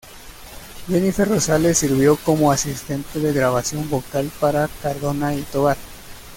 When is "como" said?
2.17-2.51